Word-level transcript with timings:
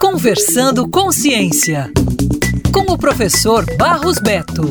Conversando 0.00 0.88
com 0.88 1.10
Ciência, 1.10 1.90
com 2.72 2.92
o 2.92 2.98
professor 2.98 3.64
Barros 3.76 4.18
Beto. 4.18 4.68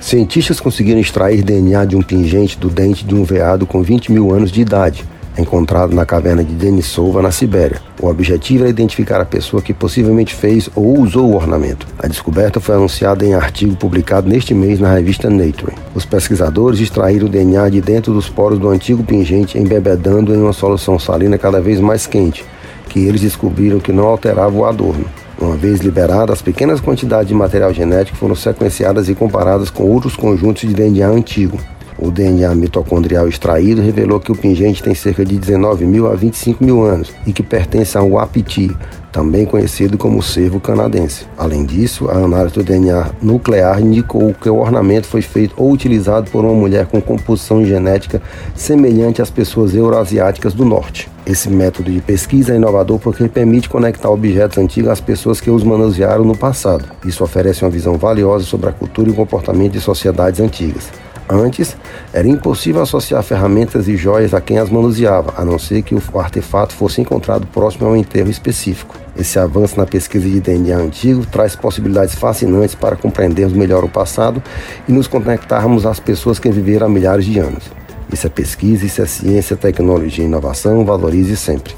Cientistas 0.00 0.60
conseguiram 0.60 1.00
extrair 1.00 1.42
DNA 1.42 1.84
de 1.86 1.96
um 1.96 2.02
pingente 2.02 2.58
do 2.58 2.68
dente 2.68 3.04
de 3.04 3.14
um 3.14 3.24
veado 3.24 3.66
com 3.66 3.82
20 3.82 4.12
mil 4.12 4.32
anos 4.32 4.52
de 4.52 4.60
idade, 4.60 5.04
encontrado 5.38 5.94
na 5.94 6.04
caverna 6.04 6.44
de 6.44 6.54
Denisova, 6.54 7.22
na 7.22 7.30
Sibéria. 7.30 7.80
O 8.00 8.06
objetivo 8.06 8.64
era 8.64 8.70
identificar 8.70 9.20
a 9.20 9.24
pessoa 9.24 9.62
que 9.62 9.72
possivelmente 9.72 10.34
fez 10.34 10.68
ou 10.74 11.00
usou 11.00 11.30
o 11.30 11.34
ornamento. 11.34 11.86
A 11.98 12.06
descoberta 12.06 12.60
foi 12.60 12.74
anunciada 12.74 13.24
em 13.24 13.34
artigo 13.34 13.76
publicado 13.76 14.28
neste 14.28 14.54
mês 14.54 14.78
na 14.78 14.92
revista 14.92 15.30
Nature. 15.30 15.74
Os 15.94 16.04
pesquisadores 16.04 16.80
extraíram 16.80 17.26
o 17.26 17.30
DNA 17.30 17.70
de 17.70 17.80
dentro 17.80 18.12
dos 18.12 18.28
poros 18.28 18.58
do 18.58 18.68
antigo 18.68 19.02
pingente, 19.02 19.58
embebedando 19.58 20.34
em 20.34 20.42
uma 20.42 20.52
solução 20.52 20.98
salina 20.98 21.38
cada 21.38 21.60
vez 21.60 21.80
mais 21.80 22.06
quente, 22.06 22.44
que 22.88 23.00
eles 23.00 23.20
descobriram 23.20 23.80
que 23.80 23.92
não 23.92 24.04
alterava 24.04 24.56
o 24.56 24.64
adorno. 24.64 25.04
Uma 25.40 25.56
vez 25.56 25.80
liberadas, 25.80 26.40
pequenas 26.40 26.80
quantidades 26.80 27.26
de 27.26 27.34
material 27.34 27.72
genético 27.72 28.16
foram 28.16 28.34
sequenciadas 28.34 29.08
e 29.08 29.14
comparadas 29.14 29.70
com 29.70 29.82
outros 29.82 30.14
conjuntos 30.14 30.62
de 30.62 30.72
DNA 30.72 31.08
antigo. 31.08 31.58
O 32.04 32.10
DNA 32.10 32.52
mitocondrial 32.56 33.28
extraído 33.28 33.80
revelou 33.80 34.18
que 34.18 34.32
o 34.32 34.34
pingente 34.34 34.82
tem 34.82 34.92
cerca 34.92 35.24
de 35.24 35.38
19 35.38 35.86
mil 35.86 36.10
a 36.10 36.16
25 36.16 36.64
mil 36.64 36.82
anos 36.82 37.12
e 37.24 37.32
que 37.32 37.44
pertence 37.44 37.96
ao 37.96 38.10
Wapiti, 38.10 38.76
também 39.12 39.46
conhecido 39.46 39.96
como 39.96 40.20
cervo 40.20 40.58
canadense. 40.58 41.26
Além 41.38 41.64
disso, 41.64 42.10
a 42.10 42.16
análise 42.16 42.54
do 42.54 42.64
DNA 42.64 43.08
nuclear 43.22 43.80
indicou 43.80 44.34
que 44.34 44.50
o 44.50 44.56
ornamento 44.56 45.06
foi 45.06 45.22
feito 45.22 45.54
ou 45.56 45.70
utilizado 45.70 46.28
por 46.28 46.44
uma 46.44 46.54
mulher 46.54 46.86
com 46.86 47.00
composição 47.00 47.64
genética 47.64 48.20
semelhante 48.52 49.22
às 49.22 49.30
pessoas 49.30 49.72
euroasiáticas 49.72 50.54
do 50.54 50.64
norte. 50.64 51.08
Esse 51.24 51.48
método 51.48 51.92
de 51.92 52.00
pesquisa 52.00 52.52
é 52.52 52.56
inovador 52.56 52.98
porque 52.98 53.28
permite 53.28 53.68
conectar 53.68 54.10
objetos 54.10 54.58
antigos 54.58 54.90
às 54.90 55.00
pessoas 55.00 55.40
que 55.40 55.52
os 55.52 55.62
manusearam 55.62 56.24
no 56.24 56.36
passado. 56.36 56.84
Isso 57.06 57.22
oferece 57.22 57.64
uma 57.64 57.70
visão 57.70 57.96
valiosa 57.96 58.44
sobre 58.44 58.70
a 58.70 58.72
cultura 58.72 59.08
e 59.08 59.12
o 59.12 59.14
comportamento 59.14 59.74
de 59.74 59.80
sociedades 59.80 60.40
antigas. 60.40 60.90
Antes, 61.28 61.76
era 62.12 62.28
impossível 62.28 62.82
associar 62.82 63.22
ferramentas 63.22 63.88
e 63.88 63.96
joias 63.96 64.34
a 64.34 64.40
quem 64.40 64.58
as 64.58 64.68
manuseava, 64.68 65.34
a 65.36 65.44
não 65.44 65.58
ser 65.58 65.82
que 65.82 65.94
o 65.94 66.02
artefato 66.18 66.74
fosse 66.74 67.00
encontrado 67.00 67.46
próximo 67.46 67.86
a 67.86 67.90
um 67.90 67.96
enterro 67.96 68.30
específico. 68.30 68.94
Esse 69.16 69.38
avanço 69.38 69.78
na 69.78 69.86
pesquisa 69.86 70.28
de 70.28 70.40
DNA 70.40 70.76
antigo 70.76 71.24
traz 71.26 71.54
possibilidades 71.54 72.14
fascinantes 72.14 72.74
para 72.74 72.96
compreendermos 72.96 73.54
melhor 73.54 73.84
o 73.84 73.88
passado 73.88 74.42
e 74.88 74.92
nos 74.92 75.06
conectarmos 75.06 75.86
às 75.86 76.00
pessoas 76.00 76.38
que 76.38 76.50
viveram 76.50 76.86
há 76.86 76.90
milhares 76.90 77.24
de 77.24 77.38
anos. 77.38 77.64
Isso 78.12 78.26
é 78.26 78.30
pesquisa, 78.30 78.84
isso 78.84 79.00
é 79.00 79.06
ciência, 79.06 79.56
tecnologia 79.56 80.24
e 80.24 80.26
inovação. 80.26 80.84
Valorize 80.84 81.36
sempre. 81.36 81.74